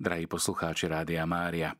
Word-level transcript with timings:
Drahí 0.00 0.24
poslucháči 0.24 0.88
Rádia 0.88 1.28
Mária, 1.28 1.76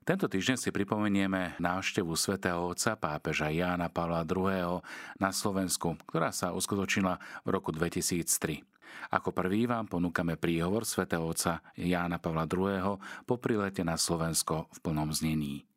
tento 0.00 0.24
týždeň 0.32 0.56
si 0.56 0.72
pripomenieme 0.72 1.60
návštevu 1.60 2.16
svätého 2.16 2.56
otca 2.56 2.96
pápeža 2.96 3.52
Jána 3.52 3.92
Pavla 3.92 4.24
II. 4.24 4.80
na 5.20 5.28
Slovensku, 5.28 5.92
ktorá 6.08 6.32
sa 6.32 6.56
uskutočnila 6.56 7.20
v 7.44 7.48
roku 7.52 7.68
2003. 7.68 8.64
Ako 9.12 9.36
prvý 9.36 9.68
vám 9.68 9.92
ponúkame 9.92 10.40
príhovor 10.40 10.88
svätého 10.88 11.20
otca 11.20 11.60
Jána 11.76 12.16
Pavla 12.16 12.48
II. 12.48 12.96
po 13.28 13.36
prilete 13.36 13.84
na 13.84 14.00
Slovensko 14.00 14.72
v 14.72 14.78
plnom 14.80 15.12
znení. 15.12 15.68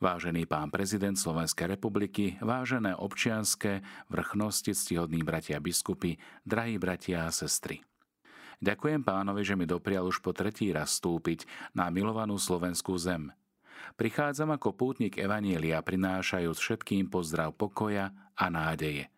Vážený 0.00 0.48
pán 0.48 0.72
prezident 0.72 1.20
Slovenskej 1.20 1.76
republiky, 1.76 2.40
vážené 2.40 2.96
občianské, 2.96 3.84
vrchnosti, 4.08 4.72
ctihodní 4.72 5.20
bratia 5.20 5.60
biskupy, 5.60 6.16
drahí 6.48 6.80
bratia 6.80 7.28
a 7.28 7.36
sestry. 7.36 7.84
Ďakujem 8.64 9.04
pánovi, 9.04 9.44
že 9.44 9.54
mi 9.54 9.68
doprial 9.68 10.08
už 10.08 10.24
po 10.24 10.32
tretí 10.32 10.72
raz 10.72 10.96
stúpiť 10.96 11.44
na 11.76 11.92
milovanú 11.92 12.40
slovenskú 12.40 12.96
zem. 12.96 13.28
Prichádzam 14.00 14.56
ako 14.56 14.72
pútnik 14.72 15.20
Evanielia, 15.20 15.84
prinášajúc 15.84 16.56
všetkým 16.56 17.12
pozdrav 17.12 17.52
pokoja 17.52 18.12
a 18.32 18.46
nádeje. 18.48 19.12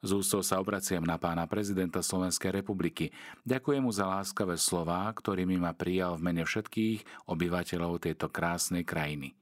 Z 0.00 0.16
ústov 0.16 0.44
sa 0.44 0.56
obraciam 0.60 1.04
na 1.04 1.20
pána 1.20 1.44
prezidenta 1.44 2.00
Slovenskej 2.00 2.56
republiky. 2.64 3.12
Ďakujem 3.44 3.84
mu 3.84 3.92
za 3.92 4.08
láskavé 4.08 4.56
slová, 4.56 5.12
ktorými 5.12 5.60
ma 5.60 5.76
prijal 5.76 6.16
v 6.16 6.24
mene 6.24 6.44
všetkých 6.44 7.28
obyvateľov 7.28 8.00
tejto 8.00 8.32
krásnej 8.32 8.84
krajiny. 8.84 9.39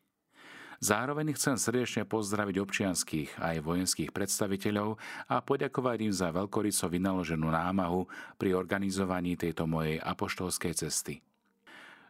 Zároveň 0.78 1.34
chcem 1.34 1.58
srdečne 1.58 2.06
pozdraviť 2.06 2.56
občianských 2.62 3.42
aj 3.42 3.66
vojenských 3.66 4.14
predstaviteľov 4.14 4.94
a 5.26 5.42
poďakovať 5.42 5.98
im 6.06 6.14
za 6.14 6.30
veľkoryso 6.30 6.86
vynaloženú 6.86 7.50
námahu 7.50 8.06
pri 8.38 8.54
organizovaní 8.54 9.34
tejto 9.34 9.66
mojej 9.66 9.98
apoštolskej 9.98 10.72
cesty. 10.78 11.18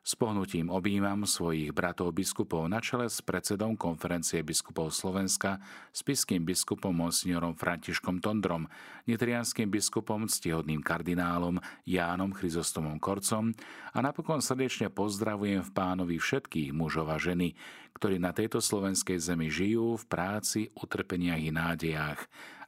S 0.08 0.16
pohnutím 0.16 0.72
objímam 0.72 1.28
svojich 1.28 1.68
bratov 1.76 2.16
biskupov 2.16 2.64
na 2.64 2.80
čele 2.80 3.12
s 3.12 3.20
predsedom 3.20 3.77
konferencie 3.77 4.41
biskupov 4.41 4.88
Slovenska, 4.88 5.60
spiským 5.92 6.48
biskupom 6.48 6.96
monsignorom 6.96 7.52
Františkom 7.52 8.24
Tondrom, 8.24 8.72
nitrianským 9.05 9.68
biskupom 9.68 10.24
ctihodným 10.24 10.80
kardinálom 10.80 11.60
Jánom 11.84 12.33
Chryzostomom 12.33 12.96
Korcom 12.96 13.52
a 13.92 13.98
napokon 14.00 14.41
srdečne 14.41 14.88
pozdravujem 14.88 15.60
v 15.60 15.74
pánovi 15.77 16.16
všetkých 16.16 16.72
mužov 16.72 17.12
a 17.12 17.20
ženy, 17.20 17.52
ktorí 17.92 18.16
na 18.16 18.33
tejto 18.33 18.64
slovenskej 18.64 19.20
zemi 19.20 19.52
žijú 19.52 20.00
v 20.00 20.08
práci, 20.08 20.72
utrpeniach 20.72 21.36
i 21.36 21.52
nádejách 21.52 22.20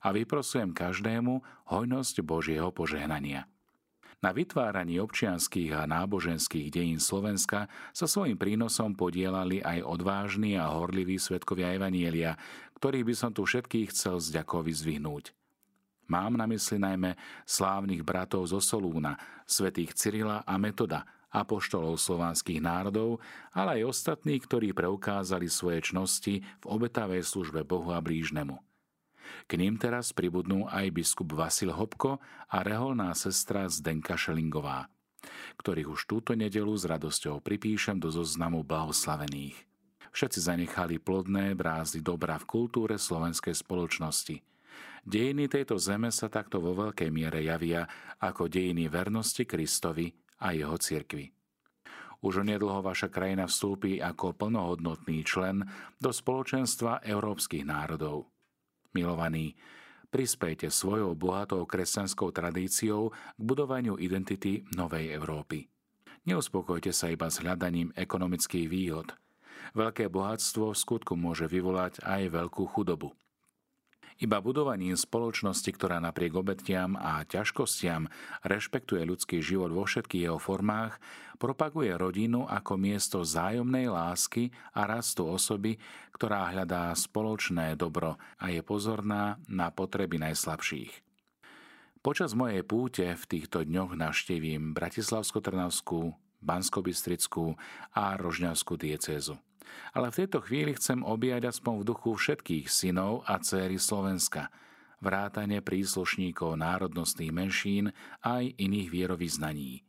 a 0.05 0.13
vyprosujem 0.13 0.77
každému 0.77 1.41
hojnosť 1.73 2.21
Božieho 2.21 2.69
požehnania. 2.69 3.49
Na 4.21 4.37
vytváraní 4.37 5.01
občianských 5.01 5.73
a 5.73 5.89
náboženských 5.89 6.69
dejín 6.69 7.01
Slovenska 7.01 7.73
sa 7.97 8.05
svojim 8.05 8.37
prínosom 8.37 8.93
podielali 8.93 9.65
aj 9.65 9.81
odvážni 9.81 10.61
a 10.61 10.69
horliví 10.69 11.17
svetkovia 11.17 11.73
Evanielia, 11.73 12.37
ktorých 12.77 13.09
by 13.09 13.15
som 13.17 13.33
tu 13.33 13.49
všetkých 13.49 13.89
chcel 13.89 14.21
zďako 14.21 14.69
vyzvihnúť. 14.69 15.33
Mám 16.13 16.37
na 16.37 16.45
mysli 16.53 16.77
najmä 16.77 17.17
slávnych 17.49 18.05
bratov 18.05 18.45
zo 18.53 18.61
Solúna, 18.61 19.17
svetých 19.49 19.97
Cyrila 19.97 20.45
a 20.45 20.61
Metoda, 20.61 21.09
apoštolov 21.33 21.97
slovanských 21.97 22.61
národov, 22.61 23.25
ale 23.57 23.81
aj 23.81 23.89
ostatných, 23.89 24.45
ktorí 24.45 24.77
preukázali 24.77 25.49
svoje 25.49 25.81
čnosti 25.81 26.45
v 26.45 26.65
obetavej 26.69 27.25
službe 27.25 27.65
Bohu 27.65 27.89
a 27.89 28.05
blížnemu. 28.05 28.70
K 29.49 29.59
ním 29.59 29.81
teraz 29.81 30.15
pribudnú 30.15 30.67
aj 30.71 30.91
biskup 30.95 31.35
Vasil 31.35 31.75
Hopko 31.75 32.23
a 32.51 32.63
reholná 32.63 33.13
sestra 33.19 33.67
Zdenka 33.67 34.15
Šelingová, 34.15 34.89
ktorých 35.59 35.89
už 35.91 36.01
túto 36.07 36.33
nedelu 36.39 36.73
s 36.77 36.87
radosťou 36.87 37.43
pripíšem 37.43 37.99
do 37.99 38.09
zoznamu 38.15 38.63
blahoslavených. 38.63 39.57
Všetci 40.11 40.39
zanechali 40.43 40.99
plodné 40.99 41.55
brázdy 41.55 42.03
dobra 42.03 42.35
v 42.43 42.49
kultúre 42.49 42.99
slovenskej 42.99 43.55
spoločnosti. 43.55 44.43
Dejiny 45.07 45.49
tejto 45.49 45.79
zeme 45.81 46.11
sa 46.13 46.29
takto 46.29 46.61
vo 46.61 46.77
veľkej 46.77 47.09
miere 47.09 47.41
javia 47.47 47.89
ako 48.21 48.51
dejiny 48.51 48.91
vernosti 48.91 49.49
Kristovi 49.49 50.13
a 50.45 50.53
jeho 50.53 50.77
cirkvi. 50.77 51.31
Už 52.21 52.45
onedlho 52.45 52.85
vaša 52.85 53.09
krajina 53.09 53.49
vstúpi 53.49 53.97
ako 53.97 54.37
plnohodnotný 54.37 55.25
člen 55.25 55.65
do 55.97 56.13
spoločenstva 56.13 57.01
európskych 57.01 57.65
národov. 57.65 58.29
Milovaní, 58.91 59.55
prispejte 60.11 60.69
svojou 60.69 61.15
bohatou 61.15 61.63
kresťanskou 61.63 62.35
tradíciou 62.35 63.15
k 63.15 63.41
budovaniu 63.41 63.95
identity 63.97 64.67
novej 64.75 65.15
Európy. 65.15 65.71
Neuspokojte 66.27 66.93
sa 66.93 67.09
iba 67.09 67.31
s 67.31 67.41
hľadaním 67.41 67.95
ekonomických 67.97 68.67
výhod. 68.69 69.15
Veľké 69.73 70.11
bohatstvo 70.11 70.75
v 70.75 70.81
skutku 70.81 71.15
môže 71.15 71.47
vyvolať 71.47 72.03
aj 72.03 72.35
veľkú 72.35 72.67
chudobu. 72.67 73.15
Iba 74.21 74.37
budovaním 74.45 75.01
spoločnosti, 75.01 75.73
ktorá 75.73 75.97
napriek 75.97 76.37
obetiam 76.37 76.93
a 77.01 77.25
ťažkostiam 77.25 78.13
rešpektuje 78.45 79.01
ľudský 79.09 79.41
život 79.41 79.73
vo 79.73 79.89
všetkých 79.89 80.29
jeho 80.29 80.37
formách, 80.37 81.01
propaguje 81.41 81.97
rodinu 81.97 82.45
ako 82.45 82.77
miesto 82.77 83.25
zájomnej 83.25 83.89
lásky 83.89 84.53
a 84.77 84.85
rastu 84.85 85.25
osoby, 85.25 85.81
ktorá 86.13 86.53
hľadá 86.53 86.93
spoločné 86.93 87.81
dobro 87.81 88.21
a 88.37 88.53
je 88.53 88.61
pozorná 88.61 89.41
na 89.49 89.73
potreby 89.73 90.21
najslabších. 90.21 90.93
Počas 92.05 92.37
mojej 92.37 92.61
púte 92.61 93.05
v 93.13 93.25
týchto 93.25 93.65
dňoch 93.65 93.97
navštívim 93.97 94.77
Bratislavsko-Trnavskú, 94.77 96.13
Banskobystrickú 96.41 97.57
a 97.93 98.17
Rožňavskú 98.17 98.77
diecézu. 98.77 99.37
Ale 99.93 100.11
v 100.11 100.19
tejto 100.25 100.39
chvíli 100.45 100.77
chcem 100.79 101.03
objať 101.03 101.51
aspoň 101.51 101.75
v 101.83 101.89
duchu 101.89 102.11
všetkých 102.15 102.67
synov 102.71 103.27
a 103.27 103.39
céry 103.43 103.77
Slovenska, 103.81 104.53
vrátane 105.01 105.65
príslušníkov 105.65 106.61
národnostných 106.61 107.33
menšín 107.33 107.91
aj 108.21 108.55
iných 108.61 108.89
vierovýznaní. 108.93 109.83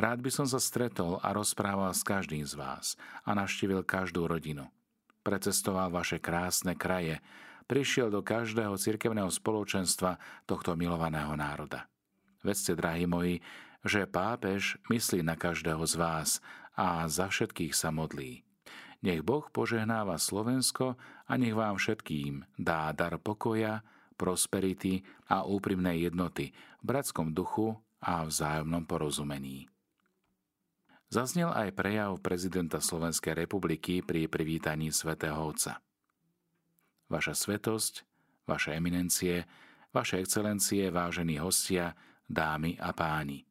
Rád 0.00 0.24
by 0.24 0.30
som 0.32 0.46
sa 0.48 0.56
stretol 0.56 1.20
a 1.20 1.36
rozprával 1.36 1.92
s 1.92 2.00
každým 2.00 2.46
z 2.48 2.56
vás 2.56 2.96
a 3.26 3.36
navštívil 3.36 3.84
každú 3.84 4.24
rodinu. 4.24 4.72
Precestoval 5.20 5.92
vaše 5.92 6.16
krásne 6.16 6.72
kraje, 6.72 7.20
prišiel 7.68 8.08
do 8.08 8.24
každého 8.24 8.80
cirkevného 8.80 9.28
spoločenstva 9.28 10.16
tohto 10.48 10.72
milovaného 10.72 11.36
národa. 11.36 11.84
Vedzte, 12.40 12.72
drahí 12.72 13.04
moji, 13.04 13.44
že 13.84 14.08
pápež 14.08 14.80
myslí 14.88 15.20
na 15.20 15.36
každého 15.36 15.84
z 15.84 15.94
vás 16.00 16.28
a 16.72 17.04
za 17.04 17.28
všetkých 17.28 17.76
sa 17.76 17.92
modlí. 17.92 18.40
Nech 19.00 19.24
Boh 19.24 19.48
požehnáva 19.48 20.20
Slovensko 20.20 21.00
a 21.24 21.32
nech 21.40 21.56
vám 21.56 21.80
všetkým 21.80 22.44
dá 22.60 22.92
dar 22.92 23.16
pokoja, 23.16 23.80
prosperity 24.20 25.00
a 25.32 25.48
úprimnej 25.48 26.04
jednoty 26.04 26.52
v 26.52 26.84
bratskom 26.84 27.32
duchu 27.32 27.72
a 28.04 28.28
vzájomnom 28.28 28.84
porozumení. 28.84 29.72
Zaznel 31.10 31.50
aj 31.50 31.74
prejav 31.74 32.20
prezidenta 32.20 32.78
Slovenskej 32.78 33.34
republiky 33.34 34.04
pri 34.04 34.28
privítaní 34.28 34.92
svätého 34.92 35.40
Otca. 35.40 35.80
Vaša 37.10 37.34
svetosť, 37.34 38.06
vaše 38.46 38.76
eminencie, 38.76 39.48
vaše 39.90 40.22
excelencie, 40.22 40.92
vážení 40.92 41.40
hostia, 41.40 41.96
dámy 42.28 42.78
a 42.78 42.94
páni– 42.94 43.42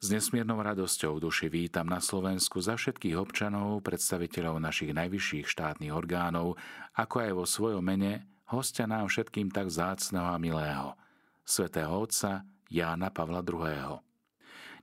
s 0.00 0.08
nesmiernou 0.08 0.64
radosťou 0.64 1.20
duši 1.20 1.52
vítam 1.52 1.84
na 1.84 2.00
Slovensku 2.00 2.56
za 2.64 2.80
všetkých 2.80 3.20
občanov, 3.20 3.84
predstaviteľov 3.84 4.56
našich 4.56 4.96
najvyšších 4.96 5.44
štátnych 5.44 5.92
orgánov, 5.92 6.56
ako 6.96 7.16
aj 7.20 7.32
vo 7.36 7.44
svojom 7.44 7.84
mene 7.84 8.24
hostia 8.48 8.88
nám 8.88 9.12
všetkým 9.12 9.52
tak 9.52 9.68
zácného 9.68 10.24
a 10.24 10.40
milého, 10.40 10.96
svätého 11.44 11.92
Otca 11.92 12.48
Jána 12.72 13.12
Pavla 13.12 13.44
II. 13.44 14.00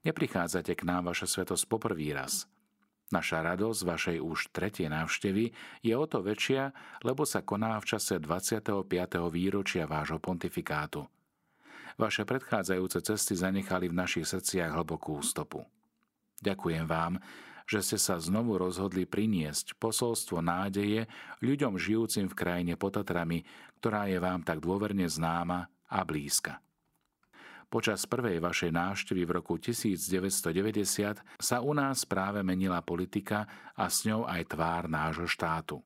Neprichádzate 0.06 0.78
k 0.78 0.86
nám, 0.86 1.10
vaša 1.10 1.26
svetosť, 1.26 1.66
poprvý 1.66 2.14
raz. 2.14 2.46
Naša 3.10 3.42
radosť 3.42 3.82
vašej 3.90 4.18
už 4.22 4.54
tretie 4.54 4.86
návštevy 4.86 5.50
je 5.82 5.94
o 5.98 6.06
to 6.06 6.22
väčšia, 6.22 6.70
lebo 7.02 7.26
sa 7.26 7.42
koná 7.42 7.82
v 7.82 7.90
čase 7.90 8.22
25. 8.22 8.86
výročia 9.34 9.90
vášho 9.90 10.22
pontifikátu– 10.22 11.10
Vaše 11.98 12.30
predchádzajúce 12.30 13.02
cesty 13.02 13.34
zanechali 13.34 13.90
v 13.90 13.98
našich 13.98 14.30
srdciach 14.30 14.70
hlbokú 14.70 15.18
stopu. 15.26 15.66
Ďakujem 16.46 16.86
vám, 16.86 17.18
že 17.66 17.82
ste 17.82 17.98
sa 17.98 18.22
znovu 18.22 18.62
rozhodli 18.62 19.10
priniesť 19.10 19.74
posolstvo 19.82 20.38
nádeje 20.40 21.10
ľuďom 21.42 21.74
žijúcim 21.76 22.30
v 22.30 22.38
krajine 22.38 22.74
pod 22.78 23.02
Tatrami, 23.02 23.42
ktorá 23.82 24.06
je 24.06 24.22
vám 24.22 24.46
tak 24.46 24.62
dôverne 24.62 25.10
známa 25.10 25.66
a 25.90 26.00
blízka. 26.06 26.62
Počas 27.68 28.06
prvej 28.06 28.40
vašej 28.40 28.72
návštevy 28.72 29.28
v 29.28 29.32
roku 29.34 29.60
1990 29.60 31.20
sa 31.42 31.58
u 31.60 31.74
nás 31.74 32.06
práve 32.06 32.46
menila 32.46 32.80
politika 32.80 33.74
a 33.74 33.92
s 33.92 34.08
ňou 34.08 34.24
aj 34.24 34.54
tvár 34.54 34.88
nášho 34.88 35.28
štátu. 35.28 35.82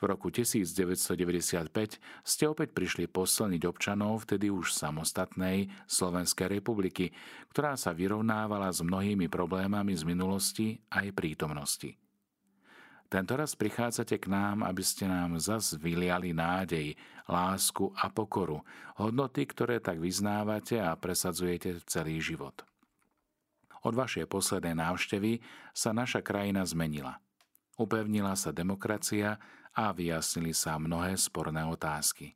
V 0.00 0.08
roku 0.08 0.32
1995 0.32 2.00
ste 2.24 2.44
opäť 2.48 2.72
prišli 2.72 3.04
posilniť 3.04 3.62
občanov 3.68 4.24
vtedy 4.24 4.48
už 4.48 4.72
samostatnej 4.72 5.68
Slovenskej 5.84 6.48
republiky, 6.48 7.12
ktorá 7.52 7.76
sa 7.76 7.92
vyrovnávala 7.92 8.72
s 8.72 8.80
mnohými 8.80 9.28
problémami 9.28 9.92
z 9.92 10.08
minulosti 10.08 10.80
aj 10.88 11.12
prítomnosti. 11.12 12.00
Tento 13.10 13.34
raz 13.34 13.58
prichádzate 13.58 14.22
k 14.22 14.30
nám, 14.30 14.62
aby 14.64 14.80
ste 14.86 15.04
nám 15.04 15.36
zas 15.36 15.74
vyliali 15.76 16.30
nádej, 16.32 16.94
lásku 17.26 17.92
a 17.92 18.08
pokoru, 18.08 18.62
hodnoty, 19.02 19.44
ktoré 19.50 19.82
tak 19.82 20.00
vyznávate 20.00 20.80
a 20.80 20.96
presadzujete 20.96 21.82
celý 21.90 22.22
život. 22.22 22.62
Od 23.82 23.92
vašej 23.92 24.30
poslednej 24.30 24.78
návštevy 24.78 25.42
sa 25.74 25.90
naša 25.90 26.22
krajina 26.22 26.62
zmenila. 26.62 27.18
Upevnila 27.80 28.36
sa 28.38 28.54
demokracia 28.54 29.40
a 29.74 29.94
vyjasnili 29.94 30.50
sa 30.50 30.78
mnohé 30.78 31.14
sporné 31.14 31.62
otázky. 31.66 32.34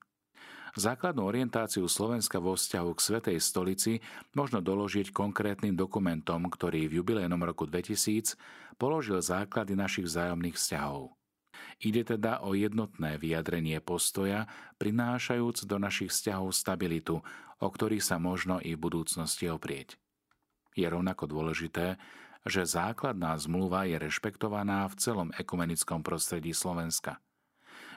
Základnú 0.75 1.31
orientáciu 1.31 1.87
Slovenska 1.87 2.43
vo 2.43 2.59
vzťahu 2.59 2.91
k 2.99 3.01
Svetej 3.01 3.39
stolici 3.39 4.03
možno 4.35 4.59
doložiť 4.59 5.15
konkrétnym 5.15 5.79
dokumentom, 5.79 6.51
ktorý 6.51 6.91
v 6.91 6.99
jubilejnom 6.99 7.39
roku 7.47 7.63
2000 7.71 8.35
položil 8.75 9.23
základy 9.23 9.79
našich 9.79 10.11
vzájomných 10.11 10.59
vzťahov. 10.59 11.15
Ide 11.79 12.19
teda 12.19 12.43
o 12.43 12.59
jednotné 12.59 13.23
vyjadrenie 13.23 13.79
postoja, 13.79 14.51
prinášajúc 14.83 15.63
do 15.71 15.79
našich 15.79 16.11
vzťahov 16.11 16.51
stabilitu, 16.51 17.23
o 17.63 17.69
ktorých 17.71 18.03
sa 18.03 18.19
možno 18.19 18.59
i 18.59 18.75
v 18.75 18.83
budúcnosti 18.83 19.47
oprieť. 19.47 19.95
Je 20.75 20.91
rovnako 20.91 21.31
dôležité, 21.31 22.03
že 22.43 22.67
základná 22.67 23.39
zmluva 23.39 23.87
je 23.87 23.95
rešpektovaná 23.95 24.91
v 24.91 24.99
celom 24.99 25.29
ekumenickom 25.39 26.03
prostredí 26.03 26.51
Slovenska– 26.51 27.23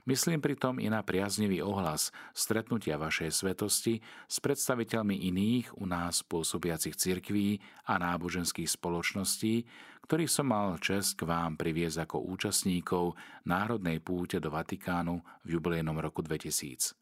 Myslím 0.07 0.39
pritom 0.39 0.79
i 0.79 0.87
na 0.87 1.03
priaznivý 1.03 1.59
ohlas 1.59 2.15
stretnutia 2.31 2.95
vašej 2.95 3.27
svetosti 3.27 3.99
s 4.23 4.39
predstaviteľmi 4.39 5.27
iných 5.27 5.75
u 5.75 5.83
nás 5.83 6.23
pôsobiacich 6.23 6.95
cirkví 6.95 7.59
a 7.91 7.99
náboženských 7.99 8.71
spoločností, 8.71 9.67
ktorých 10.07 10.31
som 10.31 10.47
mal 10.47 10.79
čest 10.79 11.19
k 11.19 11.27
vám 11.27 11.59
priviesť 11.59 12.07
ako 12.07 12.23
účastníkov 12.23 13.19
Národnej 13.43 13.99
púte 13.99 14.39
do 14.39 14.47
Vatikánu 14.47 15.19
v 15.43 15.59
jubilejnom 15.59 15.99
roku 15.99 16.23
2000. 16.23 16.95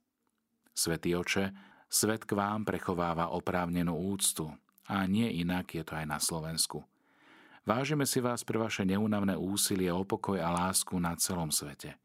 Svetý 0.74 1.14
oče, 1.14 1.54
svet 1.86 2.26
k 2.26 2.34
vám 2.34 2.66
prechováva 2.66 3.30
oprávnenú 3.38 3.94
úctu 3.94 4.50
a 4.90 5.06
nie 5.06 5.30
inak 5.46 5.78
je 5.78 5.86
to 5.86 5.94
aj 5.94 6.10
na 6.10 6.18
Slovensku. 6.18 6.82
Vážime 7.70 8.10
si 8.10 8.18
vás 8.18 8.42
pre 8.42 8.58
vaše 8.58 8.82
neunavné 8.82 9.38
úsilie 9.38 9.94
o 9.94 10.02
pokoj 10.02 10.42
a 10.42 10.50
lásku 10.50 10.98
na 10.98 11.14
celom 11.22 11.54
svete– 11.54 11.94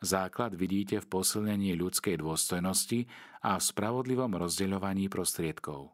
Základ 0.00 0.56
vidíte 0.56 1.04
v 1.04 1.10
posilnení 1.12 1.76
ľudskej 1.76 2.24
dôstojnosti 2.24 3.04
a 3.44 3.60
v 3.60 3.62
spravodlivom 3.62 4.32
rozdeľovaní 4.32 5.12
prostriedkov. 5.12 5.92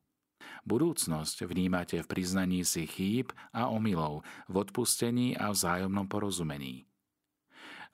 Budúcnosť 0.63 1.43
vnímate 1.43 1.99
v 2.03 2.07
priznaní 2.07 2.63
si 2.63 2.87
chýb 2.87 3.35
a 3.51 3.67
omylov, 3.67 4.23
v 4.47 4.55
odpustení 4.63 5.35
a 5.35 5.51
vzájomnom 5.51 6.07
porozumení. 6.07 6.87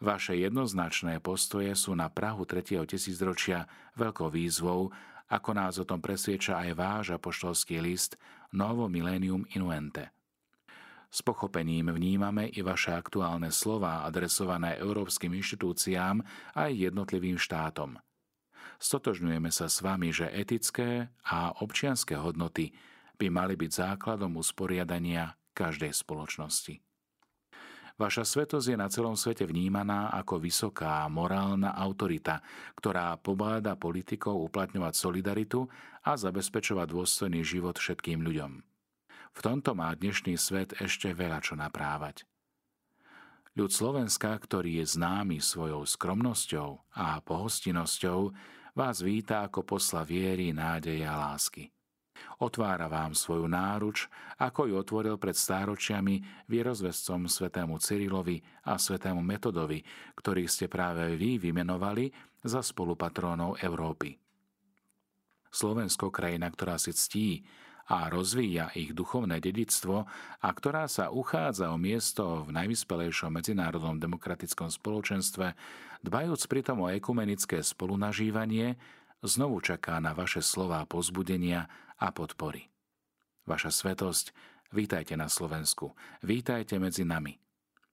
Vaše 0.04 0.36
jednoznačné 0.36 1.16
postoje 1.24 1.72
sú 1.72 1.96
na 1.96 2.12
Prahu 2.12 2.44
3. 2.44 2.84
tisícročia 2.84 3.64
veľkou 3.96 4.28
výzvou, 4.28 4.92
ako 5.32 5.50
nás 5.56 5.80
o 5.80 5.88
tom 5.88 6.04
presvieča 6.04 6.60
aj 6.60 6.70
váš 6.76 7.06
apoštolský 7.16 7.80
list 7.80 8.20
Novo 8.52 8.84
Millennium 8.84 9.48
Inuente. 9.56 10.12
S 11.12 11.20
pochopením 11.20 11.92
vnímame 11.92 12.48
i 12.48 12.64
vaše 12.64 12.96
aktuálne 12.96 13.52
slova 13.52 14.08
adresované 14.08 14.80
európskym 14.80 15.36
inštitúciám 15.36 16.24
aj 16.56 16.70
jednotlivým 16.72 17.36
štátom. 17.36 18.00
Stotožňujeme 18.80 19.52
sa 19.52 19.68
s 19.68 19.84
vami, 19.84 20.08
že 20.08 20.32
etické 20.32 21.12
a 21.28 21.52
občianské 21.60 22.16
hodnoty 22.16 22.72
by 23.20 23.28
mali 23.28 23.60
byť 23.60 23.70
základom 23.70 24.40
usporiadania 24.40 25.36
každej 25.52 25.92
spoločnosti. 25.92 26.80
Vaša 28.00 28.24
svetosť 28.24 28.72
je 28.72 28.76
na 28.80 28.88
celom 28.88 29.12
svete 29.12 29.44
vnímaná 29.44 30.08
ako 30.16 30.40
vysoká 30.40 31.04
morálna 31.12 31.76
autorita, 31.76 32.40
ktorá 32.72 33.20
pobáda 33.20 33.76
politikov 33.76 34.48
uplatňovať 34.48 34.96
solidaritu 34.96 35.68
a 36.08 36.16
zabezpečovať 36.16 36.88
dôstojný 36.88 37.44
život 37.44 37.76
všetkým 37.76 38.24
ľuďom. 38.24 38.71
V 39.32 39.40
tomto 39.40 39.72
má 39.72 39.88
dnešný 39.96 40.36
svet 40.36 40.76
ešte 40.76 41.08
veľa 41.16 41.40
čo 41.40 41.56
naprávať. 41.56 42.28
Ľud 43.52 43.68
Slovenska, 43.68 44.32
ktorý 44.32 44.80
je 44.80 44.96
známy 44.96 45.40
svojou 45.40 45.84
skromnosťou 45.84 46.96
a 46.96 47.20
pohostinnosťou, 47.20 48.32
vás 48.72 49.04
víta 49.04 49.44
ako 49.44 49.76
posla 49.76 50.04
viery, 50.08 50.56
nádeje 50.56 51.04
a 51.04 51.16
lásky. 51.16 51.68
Otvára 52.40 52.88
vám 52.88 53.12
svoju 53.12 53.44
náruč, 53.44 54.08
ako 54.40 54.72
ju 54.72 54.74
otvoril 54.80 55.16
pred 55.20 55.36
stáročiami 55.36 56.48
vierozvescom 56.48 57.28
svetému 57.28 57.76
Cyrilovi 57.76 58.40
a 58.64 58.80
svetému 58.80 59.20
Metodovi, 59.20 59.84
ktorých 60.16 60.48
ste 60.48 60.66
práve 60.68 61.12
vy 61.16 61.36
vymenovali 61.36 62.08
za 62.40 62.64
spolupatrónov 62.64 63.60
Európy. 63.60 64.16
Slovensko, 65.52 66.08
krajina, 66.08 66.48
ktorá 66.48 66.80
si 66.80 66.96
ctí 66.96 67.44
a 67.90 68.06
rozvíja 68.10 68.70
ich 68.78 68.94
duchovné 68.94 69.42
dedictvo 69.42 70.06
a 70.38 70.48
ktorá 70.52 70.86
sa 70.86 71.10
uchádza 71.10 71.70
o 71.72 71.78
miesto 71.78 72.46
v 72.46 72.54
najvyspelejšom 72.54 73.34
medzinárodnom 73.34 73.98
demokratickom 73.98 74.70
spoločenstve, 74.70 75.54
dbajúc 76.02 76.46
pritom 76.46 76.86
o 76.86 76.92
ekumenické 76.92 77.62
spolunažívanie, 77.62 78.78
znovu 79.22 79.62
čaká 79.62 79.98
na 80.02 80.14
vaše 80.14 80.42
slová 80.42 80.82
pozbudenia 80.86 81.70
a 81.98 82.10
podpory. 82.10 82.70
Vaša 83.46 83.74
svetosť, 83.74 84.34
vítajte 84.70 85.14
na 85.18 85.26
Slovensku, 85.26 85.94
vítajte 86.22 86.78
medzi 86.78 87.02
nami. 87.02 87.38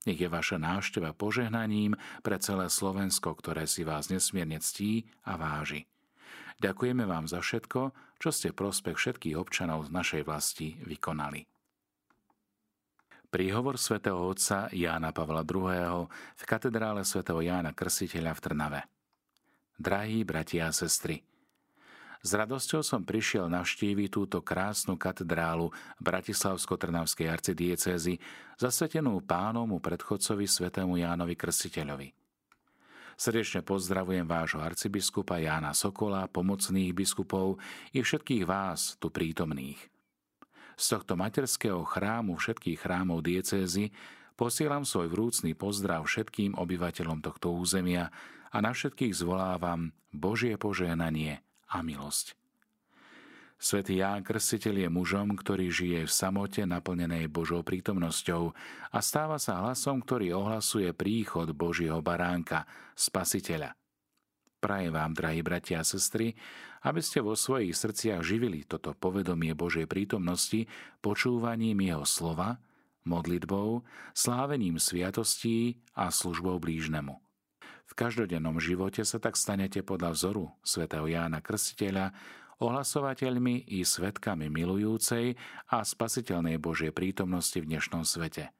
Nech 0.08 0.16
je 0.22 0.32
vaša 0.32 0.56
návšteva 0.56 1.12
požehnaním 1.12 2.00
pre 2.24 2.40
celé 2.40 2.72
Slovensko, 2.72 3.36
ktoré 3.36 3.68
si 3.68 3.84
vás 3.84 4.08
nesmierne 4.08 4.58
ctí 4.64 5.12
a 5.28 5.36
váži. 5.36 5.86
Ďakujeme 6.60 7.08
vám 7.08 7.26
za 7.26 7.40
všetko, 7.40 7.96
čo 8.20 8.30
ste 8.36 8.52
prospech 8.52 9.00
všetkých 9.00 9.36
občanov 9.40 9.88
z 9.88 9.96
našej 9.96 10.22
vlasti 10.28 10.76
vykonali. 10.84 11.48
Príhovor 13.32 13.80
svätého 13.80 14.20
otca 14.20 14.68
Jána 14.74 15.16
Pavla 15.16 15.46
II. 15.46 16.10
v 16.12 16.44
katedrále 16.44 17.06
svätého 17.08 17.40
Jána 17.40 17.72
Krstiteľa 17.72 18.36
v 18.36 18.44
Trnave. 18.44 18.82
Drahí 19.80 20.28
bratia 20.28 20.68
a 20.68 20.76
sestry, 20.76 21.24
s 22.20 22.36
radosťou 22.36 22.84
som 22.84 23.08
prišiel 23.08 23.48
navštíviť 23.48 24.12
túto 24.12 24.44
krásnu 24.44 25.00
katedrálu 25.00 25.72
Bratislavsko-Trnavskej 26.04 27.32
arcidiecézy, 27.32 28.20
zasvetenú 28.60 29.24
pánomu 29.24 29.80
predchodcovi 29.80 30.44
svätému 30.44 31.00
Jánovi 31.00 31.40
Krstiteľovi. 31.40 32.19
Srdečne 33.20 33.68
pozdravujem 33.68 34.24
vášho 34.24 34.64
arcibiskupa 34.64 35.44
Jána 35.44 35.76
Sokola, 35.76 36.32
pomocných 36.32 36.96
biskupov 36.96 37.60
i 37.92 38.00
všetkých 38.00 38.48
vás 38.48 38.96
tu 38.96 39.12
prítomných. 39.12 39.76
Z 40.80 40.86
tohto 40.96 41.20
materského 41.20 41.84
chrámu 41.84 42.40
všetkých 42.40 42.80
chrámov 42.80 43.28
diecézy 43.28 43.92
posielam 44.40 44.88
svoj 44.88 45.12
vrúcný 45.12 45.52
pozdrav 45.52 46.08
všetkým 46.08 46.56
obyvateľom 46.56 47.20
tohto 47.20 47.52
územia 47.52 48.08
a 48.56 48.58
na 48.64 48.72
všetkých 48.72 49.12
zvolávam 49.12 49.92
Božie 50.16 50.56
požehnanie 50.56 51.44
a 51.68 51.84
milosť. 51.84 52.40
Svetý 53.60 54.00
Ján 54.00 54.24
Krstiteľ 54.24 54.88
je 54.88 54.90
mužom, 54.90 55.36
ktorý 55.36 55.68
žije 55.68 56.08
v 56.08 56.16
samote 56.16 56.64
naplnenej 56.64 57.28
Božou 57.28 57.60
prítomnosťou 57.60 58.56
a 58.88 58.98
stáva 59.04 59.36
sa 59.36 59.60
hlasom, 59.60 60.00
ktorý 60.00 60.32
ohlasuje 60.32 60.96
príchod 60.96 61.52
Božieho 61.52 62.00
baránka, 62.00 62.64
Spasiteľa. 62.96 63.76
Prajem 64.64 64.96
vám, 64.96 65.12
drahí 65.12 65.44
bratia 65.44 65.84
a 65.84 65.88
sestry, 65.88 66.40
aby 66.88 67.04
ste 67.04 67.20
vo 67.20 67.36
svojich 67.36 67.76
srdciach 67.76 68.24
živili 68.24 68.64
toto 68.64 68.96
povedomie 68.96 69.52
Božej 69.52 69.92
prítomnosti 69.92 70.64
počúvaním 71.04 71.84
Jeho 71.84 72.08
slova, 72.08 72.64
modlitbou, 73.04 73.84
slávením 74.16 74.80
sviatostí 74.80 75.84
a 76.00 76.08
službou 76.08 76.64
blížnemu. 76.64 77.20
V 77.92 77.92
každodennom 77.92 78.56
živote 78.64 79.04
sa 79.04 79.20
tak 79.20 79.36
stanete 79.36 79.84
podľa 79.84 80.16
vzoru 80.16 80.46
svätého 80.64 81.12
Jána 81.12 81.44
Krstiteľa, 81.44 82.16
ohlasovateľmi 82.60 83.72
i 83.72 83.88
svetkami 83.88 84.52
milujúcej 84.52 85.40
a 85.72 85.82
spasiteľnej 85.82 86.60
Božej 86.60 86.92
prítomnosti 86.92 87.56
v 87.56 87.66
dnešnom 87.72 88.04
svete. 88.04 88.52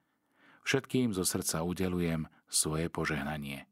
Všetkým 0.64 1.12
zo 1.12 1.24
srdca 1.24 1.60
udelujem 1.60 2.24
svoje 2.48 2.88
požehnanie. 2.88 3.68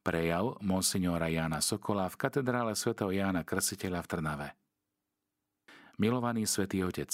Prejav 0.00 0.56
monsignora 0.64 1.28
Jána 1.28 1.60
Sokola 1.60 2.08
v 2.08 2.16
katedrále 2.16 2.72
svätého 2.72 3.12
Jána 3.12 3.44
Krstiteľa 3.44 4.00
v 4.04 4.08
Trnave. 4.08 4.48
Milovaný 6.00 6.48
svätý 6.48 6.80
Otec, 6.80 7.12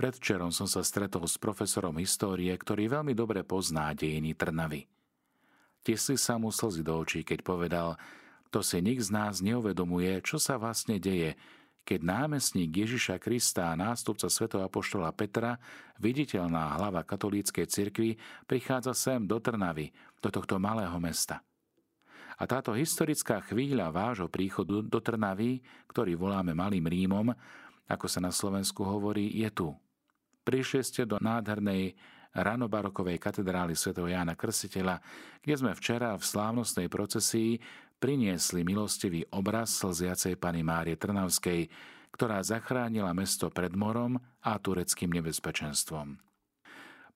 Predvčerom 0.00 0.48
som 0.48 0.64
sa 0.64 0.80
stretol 0.80 1.28
s 1.28 1.36
profesorom 1.36 1.92
histórie, 2.00 2.54
ktorý 2.56 2.88
veľmi 2.88 3.12
dobre 3.12 3.44
pozná 3.44 3.92
dejiny 3.92 4.32
Trnavy. 4.32 4.88
Tesli 5.84 6.16
sa 6.16 6.40
mu 6.40 6.48
slzy 6.48 6.80
do 6.80 6.94
očí, 6.96 7.20
keď 7.20 7.44
povedal, 7.44 7.98
to 8.48 8.64
si 8.64 8.80
nik 8.80 9.00
z 9.00 9.12
nás 9.12 9.40
neuvedomuje, 9.44 10.20
čo 10.24 10.40
sa 10.40 10.56
vlastne 10.56 10.96
deje, 10.96 11.36
keď 11.88 12.04
námestník 12.04 12.84
Ježiša 12.84 13.16
Krista 13.16 13.72
a 13.72 13.78
nástupca 13.78 14.28
svätého 14.28 14.60
apoštola 14.60 15.08
Petra, 15.16 15.56
viditeľná 15.96 16.76
hlava 16.76 17.00
katolíckej 17.00 17.64
cirkvi, 17.64 18.20
prichádza 18.44 18.92
sem 18.92 19.24
do 19.24 19.40
Trnavy, 19.40 19.88
do 20.20 20.28
tohto 20.28 20.60
malého 20.60 20.92
mesta. 21.00 21.40
A 22.38 22.44
táto 22.44 22.76
historická 22.76 23.40
chvíľa 23.40 23.88
vášho 23.88 24.28
príchodu 24.28 24.84
do 24.84 25.00
Trnavy, 25.00 25.64
ktorý 25.88 26.12
voláme 26.14 26.52
Malým 26.52 26.84
Rímom, 26.84 27.32
ako 27.88 28.04
sa 28.04 28.20
na 28.20 28.30
Slovensku 28.30 28.84
hovorí, 28.84 29.32
je 29.32 29.48
tu. 29.48 29.72
Prišli 30.44 30.84
ste 30.84 31.02
do 31.08 31.16
nádhernej 31.16 31.96
ranobarokovej 32.36 33.16
katedrály 33.16 33.72
sv. 33.72 33.96
Jána 33.96 34.36
Krstiteľa, 34.36 35.00
kde 35.40 35.54
sme 35.56 35.72
včera 35.72 36.12
v 36.14 36.24
slávnostnej 36.24 36.92
procesii 36.92 37.56
priniesli 37.98 38.62
milostivý 38.62 39.26
obraz 39.34 39.74
slziacej 39.82 40.38
pani 40.38 40.62
Márie 40.62 40.94
Trnavskej, 40.94 41.66
ktorá 42.14 42.40
zachránila 42.42 43.12
mesto 43.12 43.50
pred 43.50 43.74
morom 43.74 44.18
a 44.42 44.56
tureckým 44.58 45.12
nebezpečenstvom. 45.18 46.18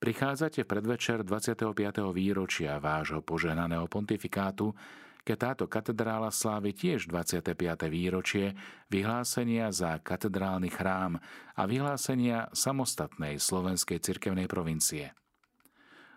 Prichádzate 0.03 0.67
predvečer 0.67 1.23
25. 1.23 1.79
výročia 2.11 2.83
vášho 2.83 3.23
požehnaného 3.23 3.87
pontifikátu, 3.87 4.75
keď 5.23 5.37
táto 5.39 5.65
katedrála 5.71 6.35
slávi 6.35 6.75
tiež 6.75 7.07
25. 7.07 7.55
výročie 7.87 8.59
vyhlásenia 8.91 9.71
za 9.71 10.03
katedrálny 10.03 10.75
chrám 10.75 11.23
a 11.55 11.62
vyhlásenia 11.71 12.51
samostatnej 12.51 13.39
slovenskej 13.39 14.03
cirkevnej 14.03 14.51
provincie. 14.51 15.15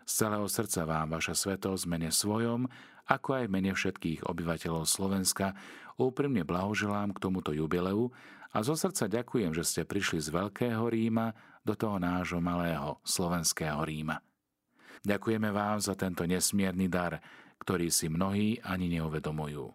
Z 0.05 0.25
celého 0.25 0.49
srdca 0.49 0.85
vám 0.89 1.17
vaša 1.17 1.33
svetosť 1.37 1.85
mene 1.85 2.09
svojom 2.09 2.65
ako 3.05 3.41
aj 3.41 3.45
mene 3.49 3.71
všetkých 3.73 4.25
obyvateľov 4.25 4.89
Slovenska 4.89 5.53
úprimne 5.95 6.41
blahoželám 6.43 7.13
k 7.15 7.21
tomuto 7.21 7.53
jubileu 7.53 8.11
a 8.55 8.63
zo 8.63 8.73
srdca 8.73 9.11
ďakujem, 9.11 9.51
že 9.51 9.63
ste 9.67 9.81
prišli 9.83 10.19
z 10.23 10.31
Veľkého 10.31 10.87
Ríma 10.87 11.35
do 11.65 11.73
toho 11.75 11.99
nášho 11.99 12.39
malého 12.39 13.01
slovenského 13.03 13.83
Ríma. 13.83 14.21
Ďakujeme 15.05 15.49
vám 15.53 15.77
za 15.83 15.93
tento 15.93 16.25
nesmierny 16.25 16.89
dar, 16.89 17.21
ktorý 17.61 17.93
si 17.93 18.09
mnohí 18.09 18.57
ani 18.65 18.89
neuvedomujú. 18.97 19.69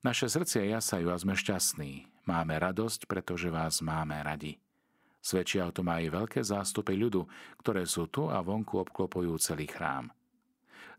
Naše 0.00 0.32
srdcia 0.32 0.80
jasajú 0.80 1.12
a 1.12 1.16
sme 1.20 1.36
šťastní. 1.36 2.08
Máme 2.24 2.56
radosť, 2.56 3.04
pretože 3.04 3.52
vás 3.52 3.84
máme 3.84 4.16
radi. 4.24 4.56
Svedčia 5.20 5.68
o 5.68 5.74
tom 5.76 5.92
aj 5.92 6.08
veľké 6.08 6.40
zástupy 6.40 6.96
ľudu, 6.96 7.28
ktoré 7.60 7.84
sú 7.84 8.08
tu 8.08 8.32
a 8.32 8.40
vonku 8.40 8.80
obklopujú 8.80 9.36
celý 9.36 9.68
chrám. 9.68 10.08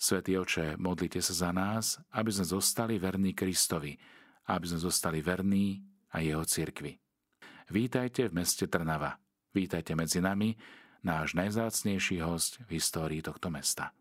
Svetý 0.02 0.34
oče, 0.42 0.82
modlite 0.82 1.22
sa 1.22 1.30
za 1.30 1.52
nás, 1.54 2.02
aby 2.10 2.34
sme 2.34 2.58
zostali 2.58 2.98
verní 2.98 3.38
Kristovi, 3.38 3.94
aby 4.50 4.66
sme 4.66 4.82
zostali 4.82 5.22
verní 5.22 5.78
a 6.10 6.26
jeho 6.26 6.42
cirkvi. 6.42 6.98
Vítajte 7.70 8.26
v 8.26 8.42
meste 8.42 8.66
Trnava. 8.66 9.22
Vítajte 9.54 9.94
medzi 9.94 10.18
nami, 10.18 10.58
náš 11.06 11.38
najzácnejší 11.38 12.18
host 12.18 12.66
v 12.66 12.82
histórii 12.82 13.22
tohto 13.22 13.54
mesta. 13.54 13.94